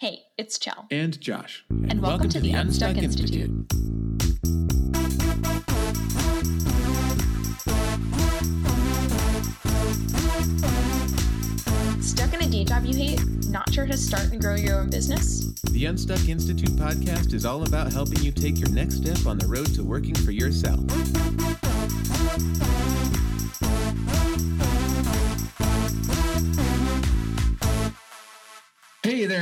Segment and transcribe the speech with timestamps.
[0.00, 0.86] Hey, it's Chell.
[0.90, 1.62] And Josh.
[1.68, 3.50] And, welcome, to, the Unstuck, Institute.
[12.02, 13.20] Stuck in a day job you hate?
[13.50, 15.52] Not sure how to start and grow your own business?
[15.64, 19.46] The Unstuck Institute podcast is all about helping you take your next step on the
[19.46, 20.80] road to working for yourself.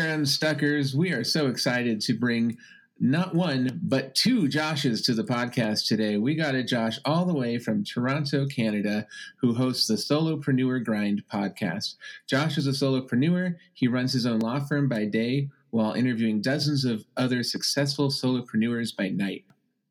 [0.09, 0.95] Unstuckers.
[0.95, 2.57] We are so excited to bring
[2.99, 6.17] not one, but two Joshes to the podcast today.
[6.17, 9.07] We got a Josh all the way from Toronto, Canada,
[9.37, 11.97] who hosts the Solopreneur Grind podcast.
[12.27, 13.57] Josh is a solopreneur.
[13.75, 18.97] He runs his own law firm by day while interviewing dozens of other successful solopreneurs
[18.97, 19.45] by night.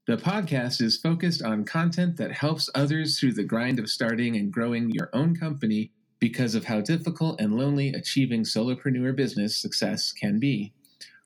[0.08, 4.52] The podcast is focused on content that helps others through the grind of starting and
[4.52, 10.40] growing your own company because of how difficult and lonely achieving solopreneur business success can
[10.40, 10.73] be.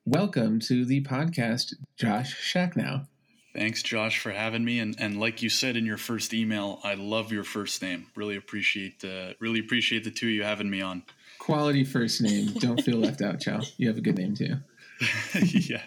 [0.06, 3.08] Welcome to the podcast, Josh Schachnow.
[3.54, 4.80] Thanks, Josh, for having me.
[4.80, 8.08] And, and like you said in your first email, I love your first name.
[8.16, 11.04] Really appreciate uh, really appreciate the two of you having me on.
[11.40, 12.54] Quality first name.
[12.60, 13.62] Don't feel left out, Chow.
[13.78, 14.56] You have a good name too.
[15.42, 15.82] yeah.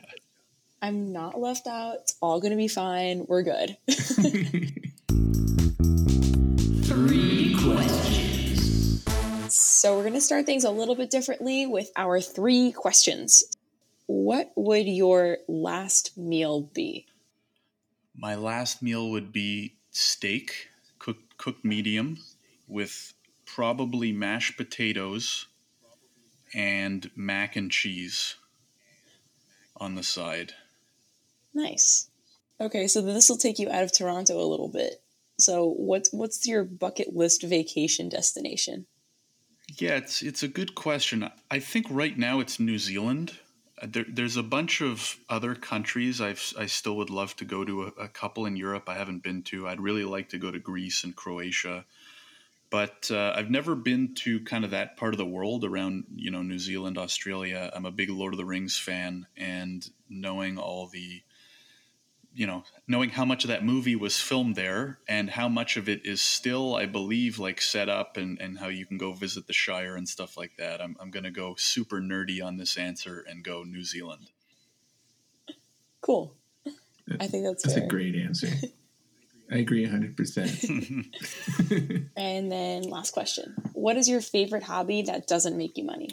[0.83, 2.01] I'm not left out.
[2.03, 3.25] It's all going to be fine.
[3.27, 3.77] We're good.
[6.85, 8.14] Three questions.
[9.85, 13.45] So, we're going to start things a little bit differently with our three questions.
[14.07, 17.05] What would your last meal be?
[18.17, 22.17] My last meal would be steak, cooked cooked medium,
[22.67, 23.13] with
[23.45, 25.49] probably mashed potatoes
[26.55, 28.37] and mac and cheese
[29.77, 30.55] on the side.
[31.53, 32.09] Nice.
[32.59, 35.03] Okay, so this will take you out of Toronto a little bit.
[35.39, 38.87] So, what's what's your bucket list vacation destination?
[39.79, 41.29] Yeah, it's it's a good question.
[41.51, 43.39] I think right now it's New Zealand.
[43.81, 47.65] Uh, There, there's a bunch of other countries I've I still would love to go
[47.65, 47.85] to.
[47.85, 49.67] A, a couple in Europe I haven't been to.
[49.69, 51.85] I'd really like to go to Greece and Croatia,
[52.71, 56.31] but uh, I've never been to kind of that part of the world around you
[56.31, 57.71] know New Zealand, Australia.
[57.75, 61.23] I'm a big Lord of the Rings fan, and knowing all the
[62.35, 65.89] you know, knowing how much of that movie was filmed there and how much of
[65.89, 69.47] it is still, I believe, like set up and, and how you can go visit
[69.47, 70.81] the Shire and stuff like that.
[70.81, 74.31] I'm, I'm going to go super nerdy on this answer and go New Zealand.
[76.01, 76.35] Cool.
[77.21, 77.85] I think that's That's fair.
[77.85, 78.49] a great answer.
[79.51, 82.07] I agree 100%.
[82.17, 83.55] And then last question.
[83.75, 86.11] What is your favorite hobby that doesn't make you money?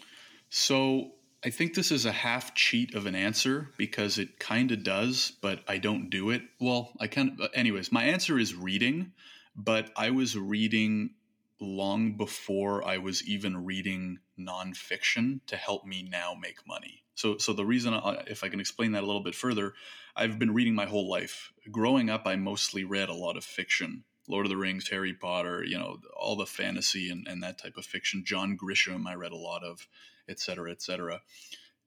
[0.49, 1.11] So
[1.43, 5.33] I think this is a half cheat of an answer because it kind of does,
[5.41, 6.43] but I don't do it.
[6.59, 9.13] Well, I kind of, anyways, my answer is reading,
[9.55, 11.15] but I was reading
[11.59, 17.03] long before I was even reading nonfiction to help me now make money.
[17.15, 19.73] So, so the reason, I, if I can explain that a little bit further,
[20.15, 21.51] I've been reading my whole life.
[21.71, 24.03] Growing up, I mostly read a lot of fiction.
[24.27, 27.77] Lord of the Rings, Harry Potter, you know, all the fantasy and, and that type
[27.77, 28.23] of fiction.
[28.25, 29.87] John Grisham, I read a lot of,
[30.31, 31.21] et cetera, et cetera.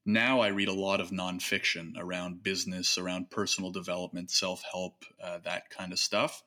[0.07, 5.39] Now I read a lot of nonfiction around business, around personal development, self help, uh,
[5.45, 6.43] that kind of stuff.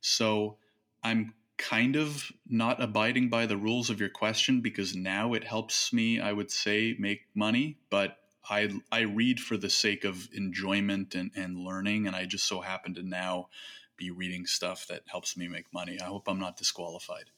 [0.00, 0.56] So
[1.02, 5.92] I'm kind of not abiding by the rules of your question because now it helps
[5.92, 7.78] me, I would say, make money.
[7.90, 8.16] But
[8.48, 12.60] I I read for the sake of enjoyment and, and learning, and I just so
[12.60, 13.48] happen to now
[13.96, 16.00] be reading stuff that helps me make money.
[16.00, 17.30] I hope I'm not disqualified.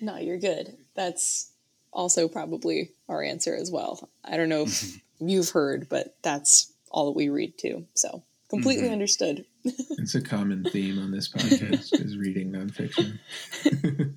[0.00, 0.76] No, you're good.
[0.94, 1.52] That's
[1.92, 4.08] also probably our answer as well.
[4.24, 7.86] I don't know if you've heard, but that's all that we read too.
[7.94, 8.92] So completely Mhm.
[8.92, 9.44] understood.
[9.64, 13.18] it's a common theme on this podcast is reading nonfiction.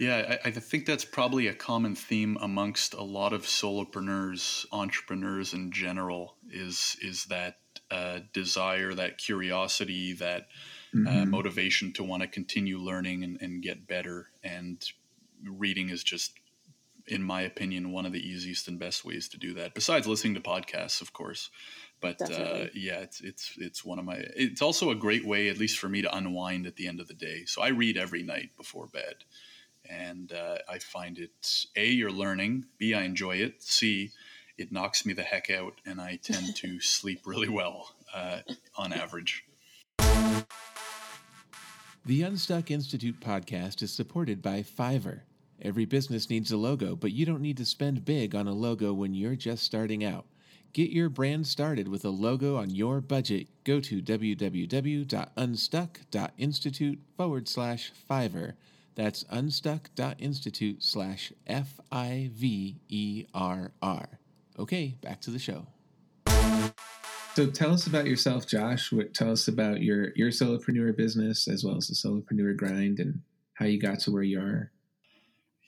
[0.00, 5.54] Yeah, I, I think that's probably a common theme amongst a lot of solopreneurs, entrepreneurs
[5.54, 6.36] in general.
[6.50, 7.58] Is is that
[7.92, 10.48] uh, desire, that curiosity, that
[10.94, 11.28] uh, Mhm.
[11.28, 14.30] motivation to want to continue learning and, and get better.
[14.42, 14.84] And
[15.44, 16.32] reading is just,
[17.06, 19.74] in my opinion, one of the easiest and best ways to do that.
[19.74, 21.50] Besides listening to podcasts, of course.
[22.00, 24.16] But uh, yeah, it's it's it's one of my.
[24.36, 27.08] It's also a great way, at least for me, to unwind at the end of
[27.08, 27.44] the day.
[27.46, 29.24] So I read every night before bed,
[29.88, 34.10] and uh, I find it a you're learning, b I enjoy it, c
[34.56, 38.40] it knocks me the heck out, and I tend to sleep really well uh,
[38.76, 39.44] on average.
[42.06, 45.20] The Unstuck Institute podcast is supported by Fiverr.
[45.62, 48.92] Every business needs a logo, but you don't need to spend big on a logo
[48.92, 50.26] when you're just starting out.
[50.72, 53.46] Get your brand started with a logo on your budget.
[53.62, 58.54] Go to www.unstuck.institute forward slash Fiverr.
[58.96, 64.18] That's unstuck.institute slash F I V E R R.
[64.58, 65.68] Okay, back to the show.
[67.34, 68.92] So tell us about yourself, Josh.
[68.92, 73.20] What, tell us about your your solopreneur business as well as the solopreneur grind and
[73.54, 74.70] how you got to where you are.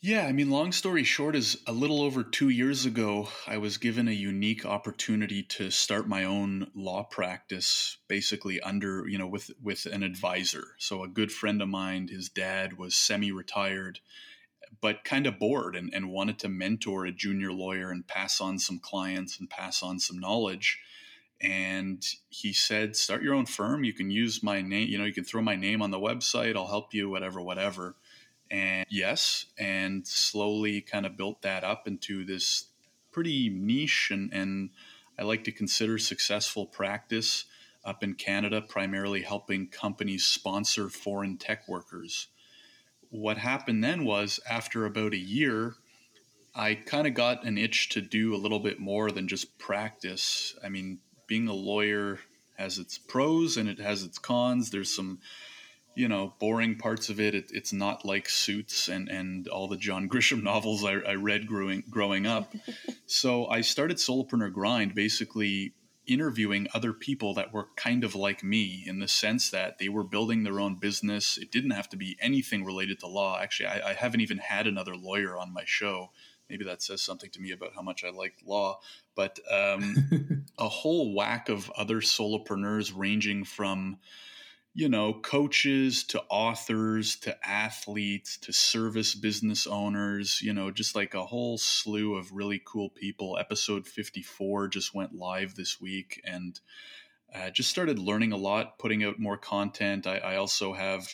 [0.02, 3.78] Yeah, I mean, long story short is a little over two years ago, I was
[3.78, 9.50] given a unique opportunity to start my own law practice, basically under, you know, with
[9.60, 10.76] with an advisor.
[10.78, 14.00] So a good friend of mine, his dad was semi-retired,
[14.80, 18.58] but kind of bored and, and wanted to mentor a junior lawyer and pass on
[18.58, 20.78] some clients and pass on some knowledge.
[21.40, 23.84] And he said start your own firm.
[23.84, 26.56] You can use my name you know you can throw my name on the website.
[26.56, 27.96] I'll help you whatever whatever
[28.50, 32.66] and yes and slowly kind of built that up into this
[33.12, 34.70] pretty niche and, and
[35.18, 37.44] i like to consider successful practice
[37.84, 42.28] up in canada primarily helping companies sponsor foreign tech workers
[43.10, 45.74] what happened then was after about a year
[46.54, 50.54] i kind of got an itch to do a little bit more than just practice
[50.64, 52.20] i mean being a lawyer
[52.56, 54.70] has its pros and it has its cons.
[54.70, 55.20] There's some,
[55.96, 57.34] you know, boring parts of it.
[57.34, 61.46] it it's not like Suits and and all the John Grisham novels I, I read
[61.46, 62.54] growing growing up.
[63.06, 65.72] so I started Solopreneur Grind basically
[66.06, 70.04] interviewing other people that were kind of like me in the sense that they were
[70.04, 71.36] building their own business.
[71.36, 73.40] It didn't have to be anything related to law.
[73.40, 76.10] Actually, I, I haven't even had another lawyer on my show
[76.48, 78.78] maybe that says something to me about how much I like law,
[79.14, 83.98] but um, a whole whack of other solopreneurs ranging from,
[84.76, 91.14] you know, coaches to authors to athletes to service business owners, you know, just like
[91.14, 93.38] a whole slew of really cool people.
[93.40, 96.60] Episode 54 just went live this week and
[97.34, 100.06] uh, just started learning a lot, putting out more content.
[100.06, 101.08] I, I also have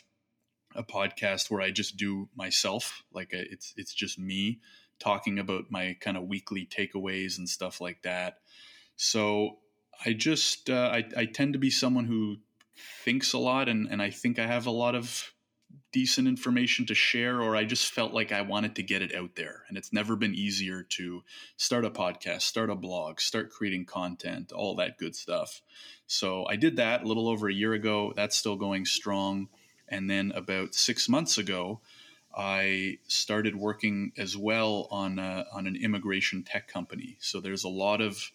[0.74, 4.58] a podcast where I just do myself, like uh, it's it's just me
[4.98, 8.38] talking about my kind of weekly takeaways and stuff like that.
[8.96, 9.58] So
[10.04, 12.38] I just uh, I, I tend to be someone who
[13.04, 15.32] thinks a lot, and and I think I have a lot of
[15.92, 19.36] decent information to share, or I just felt like I wanted to get it out
[19.36, 19.64] there.
[19.68, 21.22] And it's never been easier to
[21.56, 25.60] start a podcast, start a blog, start creating content, all that good stuff.
[26.06, 28.12] So I did that a little over a year ago.
[28.16, 29.48] That's still going strong.
[29.88, 31.80] And then about six months ago,
[32.34, 37.18] I started working as well on a, on an immigration tech company.
[37.20, 38.30] So there's a lot of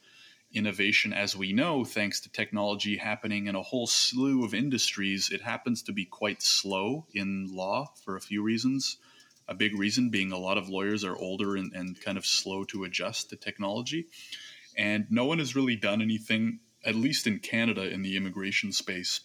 [0.54, 5.30] innovation, as we know, thanks to technology happening in a whole slew of industries.
[5.32, 8.98] It happens to be quite slow in law for a few reasons.
[9.48, 12.64] A big reason being a lot of lawyers are older and, and kind of slow
[12.66, 14.08] to adjust to technology.
[14.78, 19.22] And no one has really done anything, at least in Canada, in the immigration space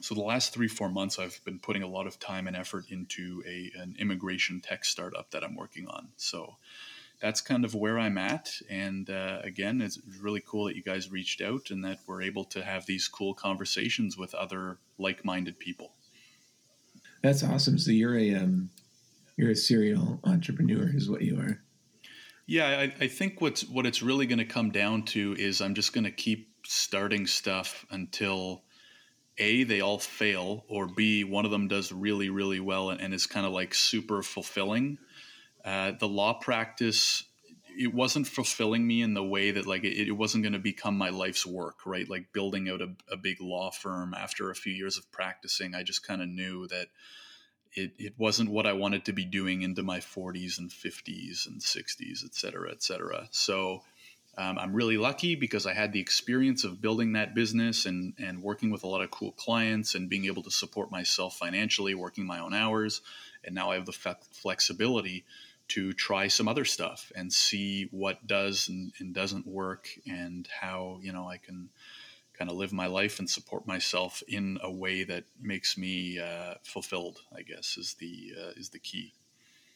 [0.00, 2.84] so the last three four months i've been putting a lot of time and effort
[2.90, 6.56] into a an immigration tech startup that i'm working on so
[7.20, 8.52] that's kind of where i'm at.
[8.68, 12.44] And uh, again it's really cool that you guys reached out and that we're able
[12.46, 15.92] to have these cool conversations with other like-minded people.
[17.22, 17.78] That's awesome.
[17.78, 18.70] So you're a um,
[19.36, 21.60] you're a serial entrepreneur is what you are.
[22.46, 25.74] Yeah I, I think what's what it's really going to come down to is i'm
[25.74, 28.62] just going to keep starting stuff until
[29.36, 33.12] a they all fail or b one of them does really really well and, and
[33.12, 34.98] is kind of like super fulfilling
[35.68, 37.24] uh, the law practice
[37.78, 40.96] it wasn't fulfilling me in the way that like it, it wasn't going to become
[40.96, 44.72] my life's work right like building out a, a, big law firm after a few
[44.72, 46.86] years of practicing i just kind of knew that
[47.74, 51.60] it, it wasn't what i wanted to be doing into my 40s and 50s and
[51.60, 53.82] 60s et cetera et cetera so
[54.38, 58.40] um, I'm really lucky because I had the experience of building that business and, and
[58.40, 62.24] working with a lot of cool clients and being able to support myself financially, working
[62.24, 63.00] my own hours.
[63.42, 65.24] And now I have the fe- flexibility
[65.68, 70.98] to try some other stuff and see what does and, and, doesn't work and how,
[71.02, 71.68] you know, I can
[72.36, 76.54] kind of live my life and support myself in a way that makes me uh,
[76.62, 79.12] fulfilled, I guess is the, uh, is the key.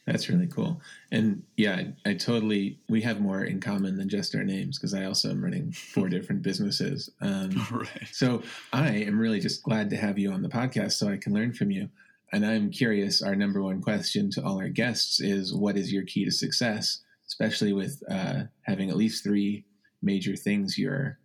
[0.05, 0.81] That's really cool.
[1.11, 4.93] And yeah, I, I, totally, we have more in common than just our names because
[4.93, 7.09] I also am running four different businesses.
[7.21, 8.09] Um, right.
[8.11, 11.33] So I am really just glad to have you on the podcast so I can
[11.33, 11.89] learn from you.
[12.33, 16.03] And I'm curious, our number one question to all our guests is what is your
[16.03, 19.65] key to success, especially with uh, having at least three
[20.01, 21.19] major things you're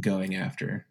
[0.00, 0.86] going after?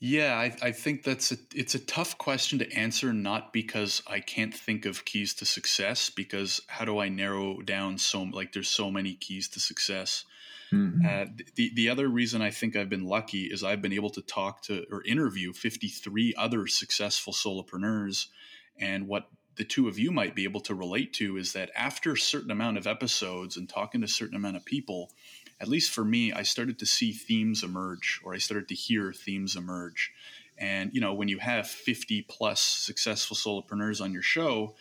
[0.00, 4.20] Yeah, I, I, think that's a, it's a tough question to answer, not because I
[4.20, 8.68] can't think of keys to success, because how do I narrow down so like there's
[8.68, 10.24] so many keys to success.
[10.72, 11.06] Mm-hmm.
[11.06, 14.22] Uh, the the other reason I think I've been lucky is I've been able to
[14.22, 18.26] talk to or interview 53 other successful solopreneurs,
[18.78, 22.12] and what the two of you might be able to relate to is that after
[22.12, 25.10] a certain amount of episodes and talking to a certain amount of people,
[25.60, 29.12] at least for me, I started to see themes emerge or I started to hear
[29.12, 30.12] themes emerge.
[30.56, 34.76] And, you know, when you have 50 plus successful solopreneurs on your show,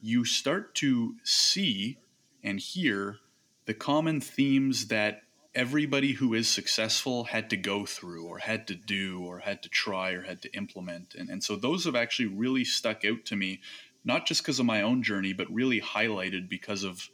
[0.00, 1.98] you start to see
[2.42, 3.18] and hear
[3.66, 5.22] the common themes that
[5.54, 9.68] everybody who is successful had to go through or had to do or had to
[9.68, 11.14] try or had to implement.
[11.14, 13.60] And, and so those have actually really stuck out to me,
[14.04, 17.08] not just because of my own journey, but really highlighted because of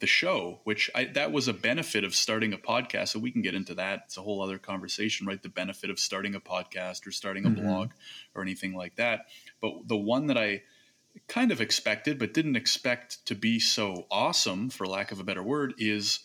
[0.00, 3.08] the show, which I, that was a benefit of starting a podcast.
[3.08, 4.02] So we can get into that.
[4.06, 5.40] It's a whole other conversation, right?
[5.40, 7.62] The benefit of starting a podcast or starting a mm-hmm.
[7.62, 7.90] blog
[8.34, 9.26] or anything like that.
[9.60, 10.62] But the one that I
[11.28, 15.42] kind of expected, but didn't expect to be so awesome, for lack of a better
[15.42, 16.20] word, is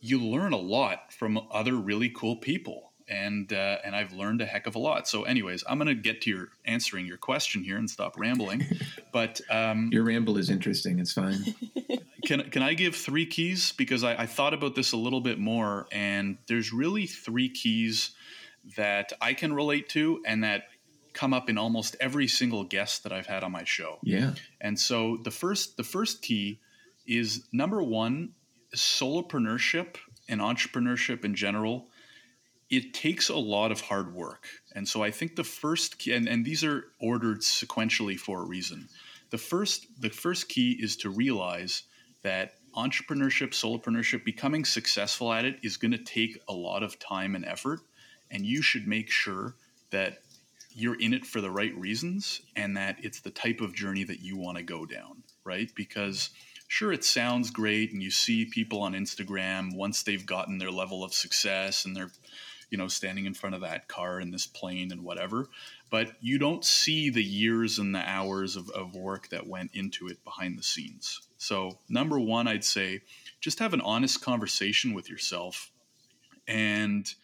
[0.00, 2.92] you learn a lot from other really cool people.
[3.08, 5.08] And uh, and I've learned a heck of a lot.
[5.08, 8.64] So, anyways, I'm going to get to your answering your question here and stop rambling.
[9.12, 11.00] But um, your ramble is interesting.
[11.00, 11.56] It's fine.
[12.24, 15.40] can can I give three keys because I, I thought about this a little bit
[15.40, 18.12] more, and there's really three keys
[18.76, 20.64] that I can relate to, and that
[21.12, 23.98] come up in almost every single guest that I've had on my show.
[24.02, 24.34] Yeah.
[24.60, 26.60] And so the first the first key
[27.06, 28.32] is number one
[28.74, 29.96] solopreneurship
[30.28, 31.88] and entrepreneurship in general,
[32.70, 34.46] it takes a lot of hard work.
[34.74, 38.46] And so I think the first key, and, and these are ordered sequentially for a
[38.46, 38.88] reason.
[39.30, 41.82] The first, the first key is to realize
[42.22, 47.34] that entrepreneurship, solopreneurship, becoming successful at it is going to take a lot of time
[47.34, 47.80] and effort.
[48.30, 49.56] And you should make sure
[49.90, 50.22] that
[50.72, 54.20] you're in it for the right reasons and that it's the type of journey that
[54.20, 55.70] you want to go down, right?
[55.74, 56.30] Because
[56.68, 61.02] sure it sounds great and you see people on Instagram once they've gotten their level
[61.02, 62.12] of success and they're
[62.70, 65.48] you know standing in front of that car and this plane and whatever
[65.90, 70.06] but you don't see the years and the hours of, of work that went into
[70.06, 73.00] it behind the scenes so number one i'd say
[73.40, 75.72] just have an honest conversation with yourself
[76.46, 77.14] and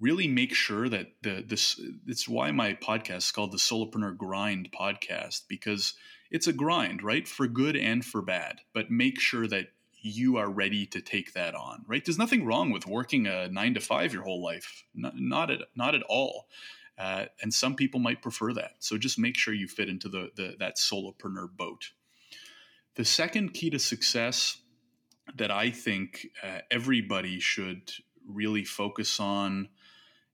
[0.00, 4.70] really make sure that the this it's why my podcast is called the solopreneur grind
[4.72, 5.94] podcast because
[6.30, 7.28] it's a grind, right?
[7.28, 8.60] For good and for bad.
[8.72, 9.68] But make sure that
[10.02, 12.04] you are ready to take that on, right?
[12.04, 15.60] There's nothing wrong with working a nine to five your whole life, not, not at
[15.74, 16.48] not at all.
[16.98, 18.76] Uh, and some people might prefer that.
[18.78, 21.90] So just make sure you fit into the, the that solopreneur boat.
[22.96, 24.58] The second key to success
[25.36, 27.90] that I think uh, everybody should
[28.28, 29.68] really focus on,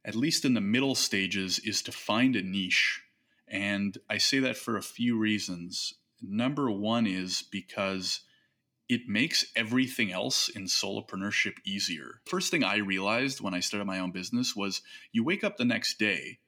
[0.04, 3.02] at least in the middle stages, is to find a niche
[3.50, 5.95] and I say that for a few reasons.
[6.23, 8.21] Number one is because
[8.88, 12.21] it makes everything else in solopreneurship easier.
[12.26, 15.64] First thing I realized when I started my own business was you wake up the
[15.64, 16.38] next day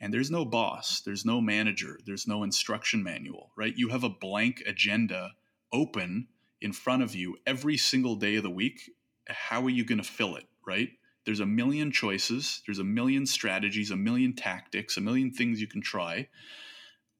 [0.00, 3.76] and there's no boss, there's no manager, there's no instruction manual, right?
[3.76, 5.32] You have a blank agenda
[5.72, 6.28] open
[6.60, 8.90] in front of you every single day of the week.
[9.28, 10.90] How are you going to fill it, right?
[11.28, 15.66] There's a million choices, there's a million strategies, a million tactics, a million things you
[15.66, 16.28] can try.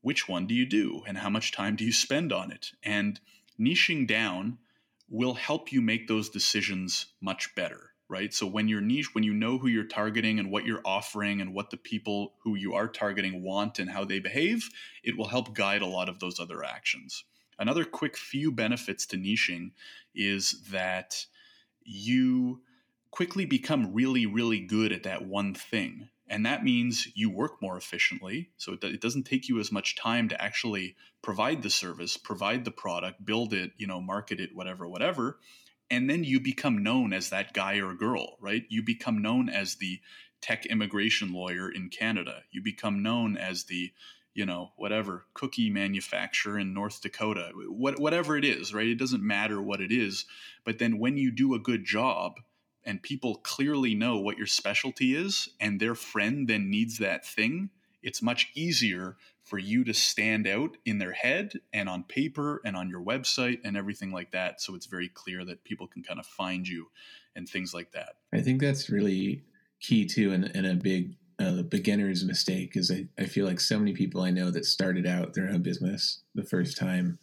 [0.00, 2.70] Which one do you do and how much time do you spend on it?
[2.82, 3.20] And
[3.60, 4.60] niching down
[5.10, 8.32] will help you make those decisions much better, right?
[8.32, 11.52] So when you're niche, when you know who you're targeting and what you're offering and
[11.52, 14.70] what the people who you are targeting want and how they behave,
[15.04, 17.24] it will help guide a lot of those other actions.
[17.58, 19.72] Another quick few benefits to niching
[20.14, 21.26] is that
[21.84, 22.62] you
[23.18, 26.08] quickly become really, really good at that one thing.
[26.28, 28.50] And that means you work more efficiently.
[28.58, 32.64] So it, it, doesn't take you as much time to actually provide the service, provide
[32.64, 35.40] the product, build it, you know, market it, whatever, whatever.
[35.90, 38.62] And then you become known as that guy or girl, right?
[38.68, 39.98] You become known as the
[40.40, 42.42] tech immigration lawyer in Canada.
[42.52, 43.90] You become known as the,
[44.32, 48.86] you know, whatever cookie manufacturer in North Dakota, what, whatever it is, right?
[48.86, 50.24] It doesn't matter what it is.
[50.64, 52.38] But then when you do a good job,
[52.84, 57.70] and people clearly know what your specialty is and their friend then needs that thing,
[58.02, 62.76] it's much easier for you to stand out in their head and on paper and
[62.76, 64.60] on your website and everything like that.
[64.60, 66.90] So it's very clear that people can kind of find you
[67.34, 68.16] and things like that.
[68.32, 69.42] I think that's really
[69.80, 73.78] key too, and, and a big uh, beginner's mistake is I, I feel like so
[73.78, 77.18] many people I know that started out their own business the first time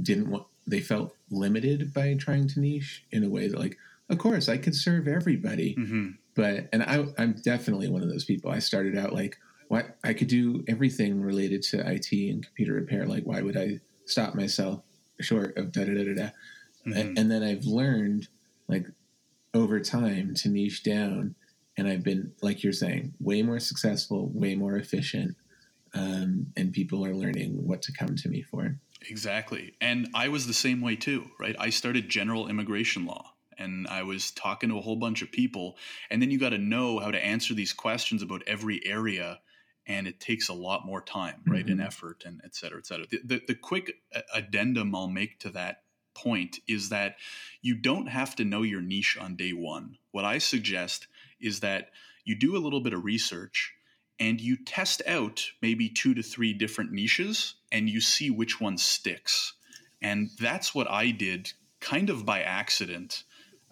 [0.00, 3.76] didn't want, they felt limited by trying to niche in a way that like,
[4.08, 5.74] of course I could serve everybody.
[5.74, 6.08] Mm-hmm.
[6.34, 8.50] But and I, I'm definitely one of those people.
[8.50, 13.06] I started out like, what I could do everything related to IT and computer repair.
[13.06, 14.82] Like, why would I stop myself
[15.20, 16.22] short of da da da da da?
[16.22, 16.92] Mm-hmm.
[16.92, 18.28] And, and then I've learned
[18.68, 18.86] like
[19.54, 21.34] over time to niche down,
[21.76, 25.36] and I've been like you're saying, way more successful, way more efficient,
[25.94, 28.76] um, and people are learning what to come to me for.
[29.08, 29.74] Exactly.
[29.80, 31.56] And I was the same way too, right?
[31.58, 35.76] I started general immigration law and I was talking to a whole bunch of people.
[36.10, 39.40] And then you got to know how to answer these questions about every area.
[39.86, 41.62] And it takes a lot more time, right?
[41.62, 41.72] Mm-hmm.
[41.72, 43.06] And effort and et cetera, et cetera.
[43.08, 43.94] The, the, the quick
[44.34, 45.82] addendum I'll make to that
[46.14, 47.16] point is that
[47.62, 49.98] you don't have to know your niche on day one.
[50.12, 51.06] What I suggest
[51.40, 51.90] is that
[52.24, 53.74] you do a little bit of research
[54.18, 58.78] and you test out maybe two to three different niches and you see which one
[58.78, 59.52] sticks.
[60.02, 63.24] And that's what I did kind of by accident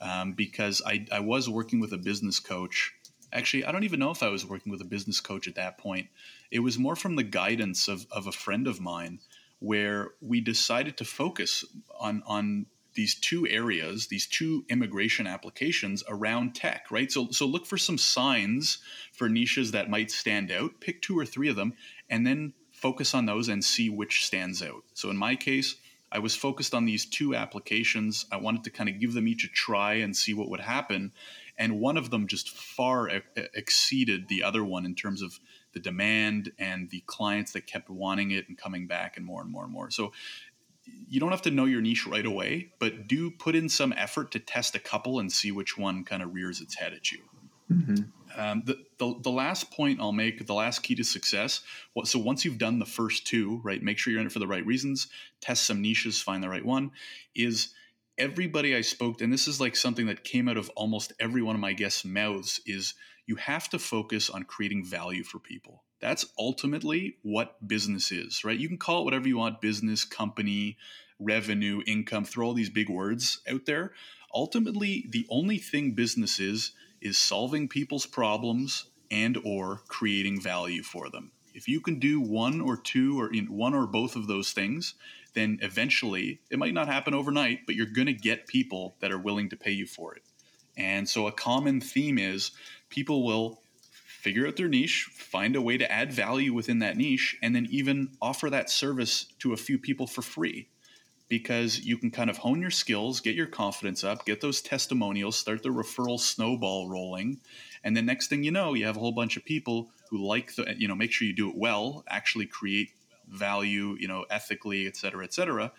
[0.04, 2.94] um, because I, I was working with a business coach.
[3.32, 5.78] Actually, I don't even know if I was working with a business coach at that
[5.78, 6.08] point.
[6.50, 9.18] It was more from the guidance of, of a friend of mine
[9.58, 11.64] where we decided to focus
[11.98, 17.10] on, on these two areas, these two immigration applications around tech, right?
[17.10, 18.78] So, so look for some signs
[19.12, 20.80] for niches that might stand out.
[20.80, 21.72] Pick two or three of them,
[22.10, 24.84] and then focus on those and see which stands out.
[24.92, 25.76] So, in my case,
[26.14, 28.24] I was focused on these two applications.
[28.30, 31.12] I wanted to kind of give them each a try and see what would happen.
[31.58, 33.10] And one of them just far
[33.52, 35.40] exceeded the other one in terms of
[35.72, 39.50] the demand and the clients that kept wanting it and coming back and more and
[39.50, 39.90] more and more.
[39.90, 40.12] So
[41.08, 44.30] you don't have to know your niche right away, but do put in some effort
[44.32, 47.18] to test a couple and see which one kind of rears its head at you.
[47.72, 48.04] Mm-hmm.
[48.36, 51.60] Um, the, the, the last point I'll make, the last key to success.
[52.04, 54.46] So once you've done the first two, right, make sure you're in it for the
[54.46, 55.08] right reasons.
[55.40, 56.90] Test some niches, find the right one.
[57.34, 57.68] Is
[58.18, 61.42] everybody I spoke to, and this is like something that came out of almost every
[61.42, 62.94] one of my guests' mouths, is
[63.26, 65.82] you have to focus on creating value for people.
[66.00, 68.58] That's ultimately what business is, right?
[68.58, 70.76] You can call it whatever you want business, company,
[71.18, 73.92] revenue, income, throw all these big words out there.
[74.34, 76.72] Ultimately, the only thing business is
[77.04, 81.30] is solving people's problems and or creating value for them.
[81.54, 84.94] If you can do one or two or in one or both of those things,
[85.34, 89.18] then eventually it might not happen overnight, but you're going to get people that are
[89.18, 90.22] willing to pay you for it.
[90.76, 92.50] And so a common theme is
[92.88, 93.60] people will
[93.92, 97.68] figure out their niche, find a way to add value within that niche, and then
[97.70, 100.68] even offer that service to a few people for free
[101.28, 105.36] because you can kind of hone your skills, get your confidence up, get those testimonials,
[105.36, 107.40] start the referral snowball rolling.
[107.82, 110.54] And then next thing you know, you have a whole bunch of people who like
[110.54, 112.90] the, you know, make sure you do it well, actually create
[113.28, 115.72] value, you know, ethically, et cetera, et cetera.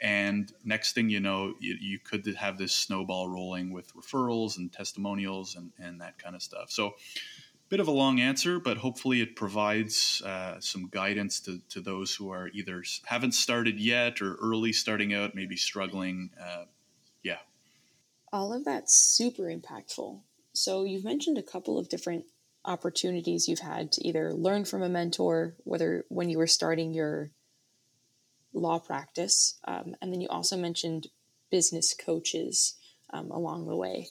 [0.00, 4.72] And next thing you know, you, you could have this snowball rolling with referrals and
[4.72, 6.70] testimonials and, and that kind of stuff.
[6.70, 6.94] So,
[7.74, 12.14] bit of a long answer, but hopefully it provides uh, some guidance to, to those
[12.14, 16.30] who are either haven't started yet or early starting out, maybe struggling.
[16.40, 16.66] Uh,
[17.24, 17.38] yeah.
[18.32, 20.20] All of that's super impactful.
[20.52, 22.26] So you've mentioned a couple of different
[22.64, 27.32] opportunities you've had to either learn from a mentor, whether when you were starting your
[28.52, 31.08] law practice, um, and then you also mentioned
[31.50, 32.76] business coaches
[33.12, 34.10] um, along the way.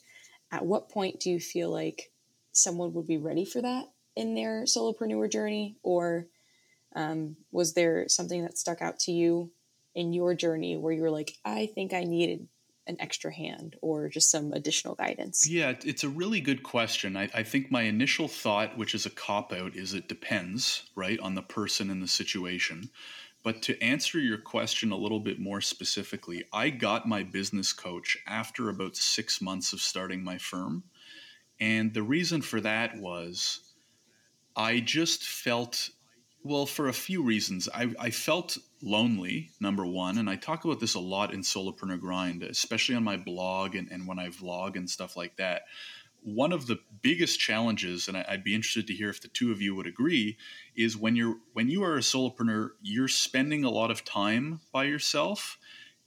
[0.52, 2.10] At what point do you feel like
[2.54, 3.84] someone would be ready for that
[4.16, 6.26] in their solopreneur journey, or
[6.96, 9.50] um, was there something that stuck out to you
[9.94, 12.48] in your journey where you were like, I think I needed
[12.86, 15.48] an extra hand or just some additional guidance?
[15.48, 17.16] Yeah, it's a really good question.
[17.16, 21.18] I, I think my initial thought, which is a cop out, is it depends, right,
[21.20, 22.90] on the person and the situation.
[23.42, 28.16] But to answer your question a little bit more specifically, I got my business coach
[28.26, 30.84] after about six months of starting my firm.
[31.60, 33.60] And the reason for that was
[34.56, 35.90] I just felt,
[36.42, 37.68] well, for a few reasons.
[37.72, 40.18] I, I felt lonely, number one.
[40.18, 43.90] And I talk about this a lot in Solopreneur Grind, especially on my blog and,
[43.90, 45.62] and when I vlog and stuff like that.
[46.22, 49.60] One of the biggest challenges, and I'd be interested to hear if the two of
[49.60, 50.38] you would agree,
[50.74, 54.84] is when you're when you are a solopreneur, you're spending a lot of time by
[54.84, 55.58] yourself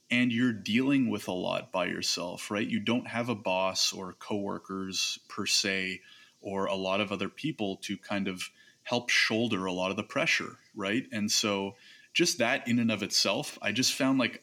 [0.10, 2.68] and you're dealing with a lot by yourself, right?
[2.68, 6.02] You don't have a boss or coworkers per se,
[6.42, 8.50] or a lot of other people to kind of
[8.84, 11.06] help shoulder a lot of the pressure, right?
[11.12, 11.76] And so,
[12.14, 14.42] just that in and of itself, I just found like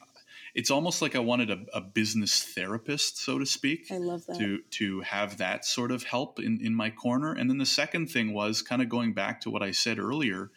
[0.55, 3.90] it's almost like I wanted a, a business therapist, so to speak.
[3.90, 4.38] I love that.
[4.38, 7.33] To to have that sort of help in, in my corner.
[7.33, 10.50] And then the second thing was kind of going back to what I said earlier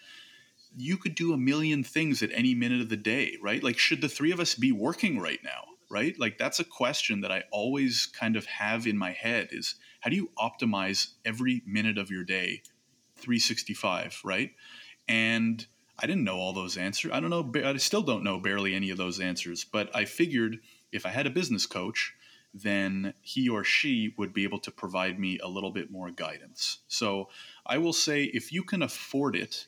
[0.78, 3.63] you could do a million things at any minute of the day, right?
[3.63, 5.63] Like, should the three of us be working right now?
[5.90, 6.20] Right?
[6.20, 10.10] Like, that's a question that I always kind of have in my head is how
[10.10, 12.62] do you optimize every minute of your day
[13.16, 14.52] 365, right?
[15.08, 15.66] And
[15.98, 17.12] I didn't know all those answers.
[17.13, 20.60] I don't know, I still don't know barely any of those answers, but I figured
[20.92, 22.13] if I had a business coach,
[22.54, 26.80] then he or she would be able to provide me a little bit more guidance.
[26.88, 27.30] So
[27.66, 29.68] I will say if you can afford it,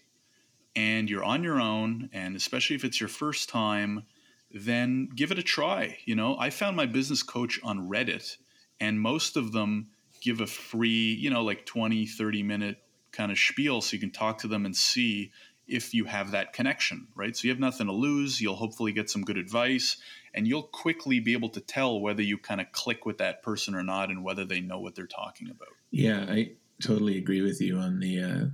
[0.76, 4.04] and you're on your own, and especially if it's your first time,
[4.52, 5.98] then give it a try.
[6.06, 8.38] You know, I found my business coach on Reddit,
[8.80, 9.90] and most of them
[10.22, 12.78] give a free, you know, like 20, 30 minute
[13.12, 15.32] kind of spiel so you can talk to them and see
[15.68, 17.36] if you have that connection, right?
[17.36, 18.42] So you have nothing to lose.
[18.42, 19.98] You'll hopefully get some good advice
[20.34, 23.76] and you'll quickly be able to tell whether you kind of click with that person
[23.76, 25.70] or not and whether they know what they're talking about.
[25.92, 28.46] Yeah, I totally agree with you on the uh,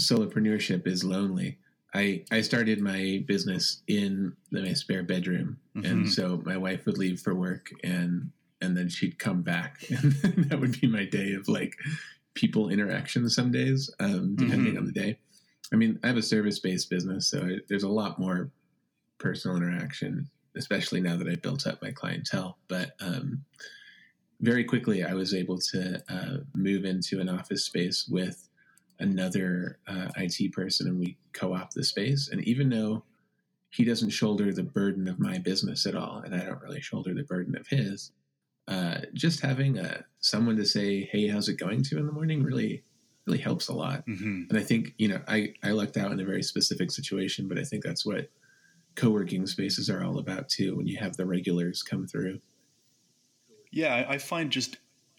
[0.00, 1.58] solopreneurship is lonely.
[1.94, 5.58] I, I started my business in my spare bedroom.
[5.76, 5.86] Mm-hmm.
[5.86, 8.30] And so my wife would leave for work and
[8.62, 10.12] and then she'd come back and
[10.48, 11.76] that would be my day of like
[12.34, 14.78] people interaction some days um, depending mm-hmm.
[14.78, 15.18] on the day
[15.72, 18.50] i mean i have a service-based business so I, there's a lot more
[19.18, 23.44] personal interaction especially now that I've built up my clientele but um,
[24.40, 28.48] very quickly i was able to uh, move into an office space with
[29.02, 33.04] another uh, it person and we co-op the space and even though
[33.70, 37.12] he doesn't shoulder the burden of my business at all and i don't really shoulder
[37.14, 38.12] the burden of his
[38.68, 42.12] uh, just having a, uh, someone to say, "Hey, how's it going?" to in the
[42.12, 42.84] morning really
[43.26, 44.06] really helps a lot.
[44.06, 44.44] Mm-hmm.
[44.50, 47.58] And I think you know I I lucked out in a very specific situation, but
[47.58, 48.30] I think that's what
[48.94, 50.76] co-working spaces are all about too.
[50.76, 52.40] When you have the regulars come through.
[53.72, 54.76] Yeah, I find just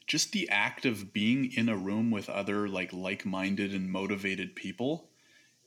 [0.08, 5.10] just the act of being in a room with other like like-minded and motivated people,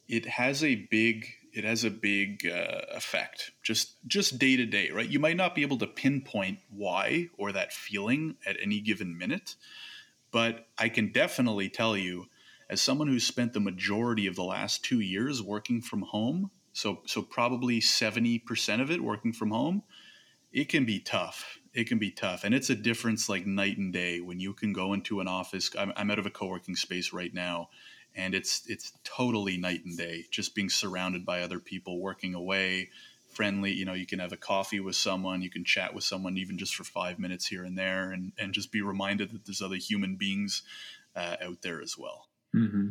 [0.08, 3.52] it has a big it has a big uh, effect.
[3.62, 5.08] Just just day to day right?
[5.08, 9.54] You might not be able to pinpoint why or that feeling at any given minute
[10.36, 12.26] but i can definitely tell you
[12.68, 17.00] as someone who spent the majority of the last 2 years working from home so
[17.06, 19.82] so probably 70% of it working from home
[20.52, 23.92] it can be tough it can be tough and it's a difference like night and
[23.92, 25.70] day when you can go into an office.
[25.78, 27.68] I'm, I'm out of a co-working space right now
[28.16, 32.88] and it's it's totally night and day just being surrounded by other people working away
[33.32, 36.38] friendly you know you can have a coffee with someone you can chat with someone
[36.38, 39.60] even just for five minutes here and there and and just be reminded that there's
[39.60, 40.62] other human beings
[41.14, 42.28] uh, out there as well.
[42.54, 42.88] Mm-hmm.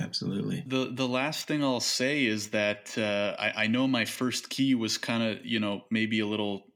[0.00, 0.62] absolutely.
[0.66, 4.74] The the last thing i'll say is that uh, I, I know my first key
[4.74, 6.71] was kind of you know maybe a little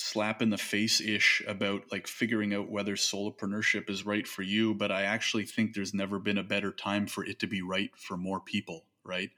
[0.00, 4.74] slap in the face ish about like figuring out whether solopreneurship is right for you,
[4.74, 7.90] but I actually think there's never been a better time for it to be right
[7.96, 9.30] for more people, right?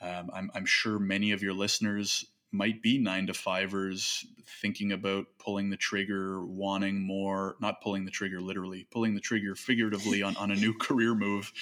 [0.00, 4.26] Um, I'm, I'm sure many of your listeners might be nine to fivers
[4.60, 9.54] thinking about pulling the trigger, wanting more, not pulling the trigger literally, pulling the trigger
[9.54, 11.52] figuratively on, on a new career move.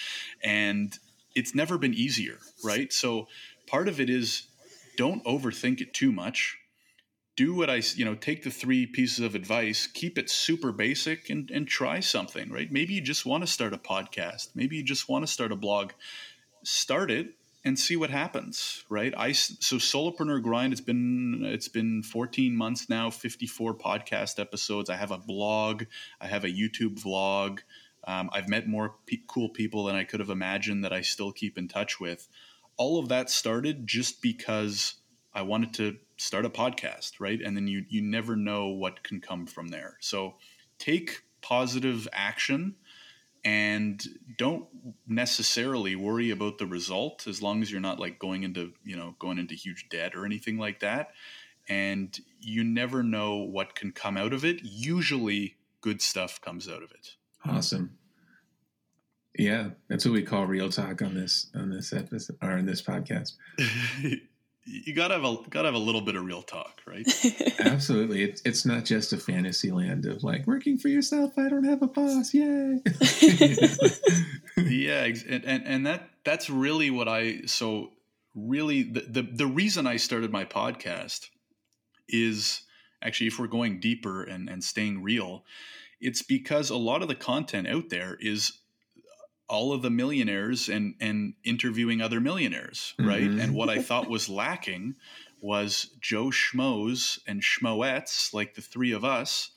[0.43, 0.99] And
[1.35, 2.91] it's never been easier, right?
[2.91, 3.29] So
[3.67, 4.47] part of it is
[4.97, 6.57] don't overthink it too much
[7.41, 11.31] do what I, you know, take the three pieces of advice, keep it super basic
[11.31, 12.71] and, and try something, right?
[12.71, 14.49] Maybe you just want to start a podcast.
[14.55, 15.93] Maybe you just want to start a blog.
[16.65, 17.29] Start it
[17.65, 19.15] and see what happens, right?
[19.17, 24.91] I, so Solopreneur Grind, it's been, it's been 14 months now, 54 podcast episodes.
[24.91, 25.85] I have a blog.
[26.21, 27.61] I have a YouTube vlog.
[28.07, 28.97] Um, I've met more
[29.29, 32.29] cool people than I could have imagined that I still keep in touch with.
[32.77, 34.97] All of that started just because
[35.33, 37.41] I wanted to start a podcast, right?
[37.41, 39.97] And then you you never know what can come from there.
[40.01, 40.35] So
[40.79, 42.77] take positive action
[43.43, 44.03] and
[44.37, 44.67] don't
[45.07, 49.15] necessarily worry about the result as long as you're not like going into, you know,
[49.19, 51.13] going into huge debt or anything like that.
[51.69, 54.61] And you never know what can come out of it.
[54.63, 57.15] Usually good stuff comes out of it.
[57.47, 57.97] Awesome.
[59.39, 62.83] Yeah, that's what we call real talk on this on this episode or in this
[62.83, 63.33] podcast.
[64.71, 67.07] you gotta have a gotta have a little bit of real talk, right?
[67.61, 68.23] Absolutely.
[68.23, 71.33] It's it's not just a fantasy land of like working for yourself.
[71.37, 72.33] I don't have a boss.
[72.33, 72.81] Yay!
[74.57, 77.93] yeah, and, and and that that's really what I so
[78.35, 81.29] really the, the the reason I started my podcast
[82.09, 82.63] is
[83.03, 85.45] actually if we're going deeper and and staying real,
[86.01, 88.60] it's because a lot of the content out there is
[89.51, 93.23] all of the millionaires and and interviewing other millionaires, right?
[93.23, 93.41] Mm-hmm.
[93.41, 94.95] And what I thought was lacking
[95.41, 99.51] was Joe Schmoes and Schmoettes, like the three of us,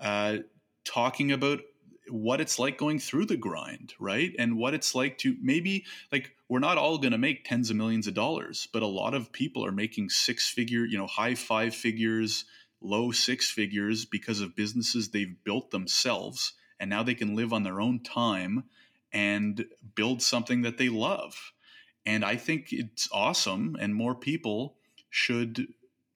[0.00, 0.38] uh,
[0.84, 1.60] talking about
[2.08, 4.34] what it's like going through the grind, right?
[4.38, 7.76] And what it's like to maybe like we're not all going to make tens of
[7.76, 11.34] millions of dollars, but a lot of people are making six figure, you know, high
[11.34, 12.46] five figures,
[12.80, 17.62] low six figures because of businesses they've built themselves and now they can live on
[17.62, 18.64] their own time
[19.14, 21.52] and build something that they love.
[22.06, 24.76] And I think it's awesome, and more people
[25.10, 25.68] should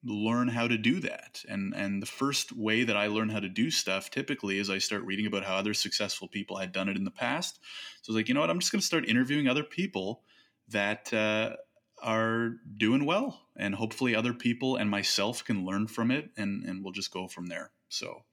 [0.03, 1.43] learn how to do that.
[1.49, 4.79] And and the first way that I learn how to do stuff typically is I
[4.79, 7.59] start reading about how other successful people had done it in the past.
[8.01, 10.23] So I was like, you know what, I'm just going to start interviewing other people
[10.69, 11.55] that uh,
[12.01, 16.83] are doing well, and hopefully other people and myself can learn from it, and and
[16.83, 17.71] we'll just go from there.
[17.89, 18.23] So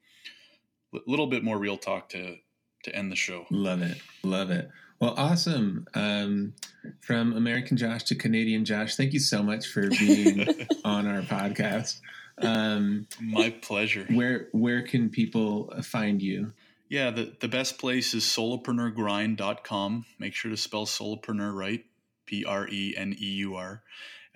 [0.95, 2.39] A little bit more real talk to
[2.87, 3.47] to end the show.
[3.51, 3.99] Love it.
[4.23, 4.69] Love it.
[4.99, 5.87] Well, awesome.
[5.95, 6.55] Um,
[7.03, 10.49] from American Josh to Canadian Josh, thank you so much for being
[10.85, 12.01] on our podcast.
[12.39, 14.07] Um, My pleasure.
[14.11, 16.53] where where can people find you?
[16.89, 20.05] Yeah, the, the best place is solopreneurgrind.com.
[20.19, 21.85] Make sure to spell solopreneur right
[22.27, 23.83] P R E N E U R.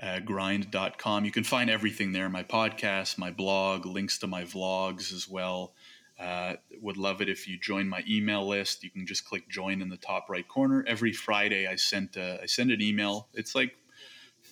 [0.02, 1.26] Uh, grind.com.
[1.26, 5.74] You can find everything there my podcast, my blog, links to my vlogs as well.
[6.20, 8.84] Uh, would love it if you join my email list.
[8.84, 10.84] You can just click join in the top right corner.
[10.86, 13.28] Every Friday, I sent a, I send an email.
[13.32, 13.74] It's like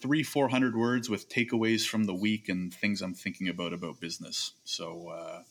[0.01, 4.01] three, four hundred words with takeaways from the week and things I'm thinking about about
[4.01, 4.53] business.
[4.65, 5.43] So uh,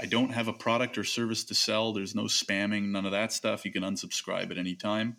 [0.00, 1.92] I don't have a product or service to sell.
[1.92, 3.64] There's no spamming, none of that stuff.
[3.64, 5.16] You can unsubscribe at any time.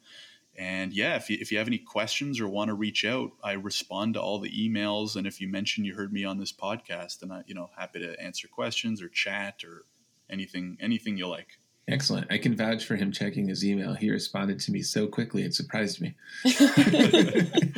[0.58, 3.54] And yeah, if you, if you have any questions or want to reach out, I
[3.54, 5.16] respond to all the emails.
[5.16, 8.00] And if you mention you heard me on this podcast, then I, you know, happy
[8.00, 9.86] to answer questions or chat or
[10.34, 11.60] anything, anything you like.
[11.88, 12.28] Excellent.
[12.32, 13.94] I can vouch for him checking his email.
[13.94, 16.16] He responded to me so quickly it surprised me.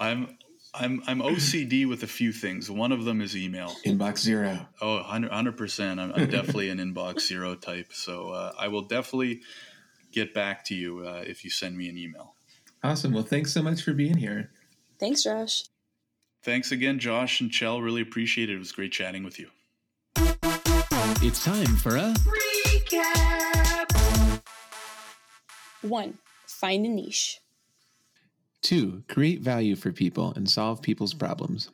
[0.00, 0.36] I'm,
[0.74, 2.70] I'm, I'm OCD with a few things.
[2.70, 3.74] One of them is email.
[3.84, 4.66] Inbox zero.
[4.80, 6.00] Oh, 100 percent.
[6.00, 7.92] I'm, I'm definitely an inbox zero type.
[7.92, 9.42] So uh, I will definitely
[10.12, 12.34] get back to you uh, if you send me an email.
[12.82, 13.12] Awesome.
[13.12, 14.50] Well, thanks so much for being here.
[14.98, 15.64] Thanks, Josh.
[16.42, 17.80] Thanks again, Josh and Chell.
[17.80, 18.54] Really appreciate it.
[18.54, 19.48] It was great chatting with you.
[21.22, 23.92] It's time for a recap.
[25.82, 27.40] One, find a niche.
[28.62, 29.04] two.
[29.08, 31.70] Create value for people and solve people's problems.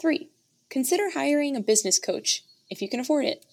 [0.00, 0.30] Three,
[0.70, 3.46] consider hiring a business coach if you can afford it.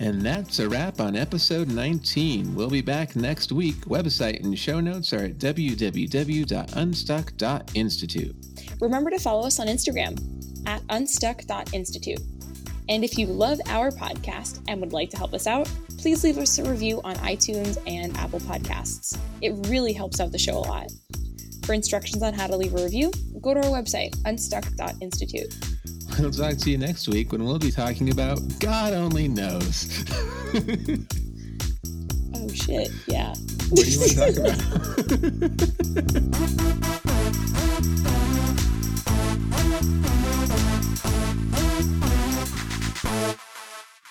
[0.00, 2.54] And that's a wrap on episode 19.
[2.54, 3.80] We'll be back next week.
[3.86, 8.36] Website and show notes are at www.unstuck.institute.
[8.80, 10.16] Remember to follow us on Instagram
[10.66, 12.20] at unstuck.institute.
[12.88, 16.38] And if you love our podcast and would like to help us out, please leave
[16.38, 19.18] us a review on iTunes and Apple Podcasts.
[19.42, 20.86] It really helps out the show a lot.
[21.66, 23.10] For instructions on how to leave a review,
[23.42, 25.52] go to our website, unstuck.institute.
[26.18, 30.04] We'll talk to you next week when we'll be talking about God only knows.
[32.40, 33.34] Oh shit, yeah.
[33.70, 35.68] what do you want to talk about?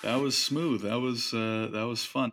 [0.04, 0.82] That was smooth.
[0.84, 2.32] That was uh, that was fun.